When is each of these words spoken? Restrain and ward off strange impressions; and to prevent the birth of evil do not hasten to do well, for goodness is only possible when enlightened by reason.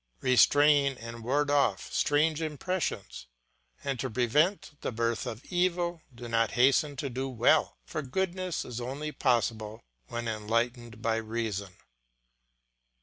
Restrain 0.21 0.97
and 0.97 1.23
ward 1.23 1.51
off 1.51 1.93
strange 1.93 2.41
impressions; 2.41 3.27
and 3.83 3.99
to 3.99 4.09
prevent 4.09 4.71
the 4.81 4.91
birth 4.91 5.27
of 5.27 5.45
evil 5.45 6.01
do 6.11 6.27
not 6.27 6.53
hasten 6.57 6.95
to 6.95 7.07
do 7.07 7.29
well, 7.29 7.77
for 7.85 8.01
goodness 8.01 8.65
is 8.65 8.81
only 8.81 9.11
possible 9.11 9.83
when 10.07 10.27
enlightened 10.27 11.03
by 11.03 11.17
reason. 11.17 11.73